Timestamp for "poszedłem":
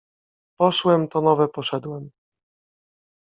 1.47-2.11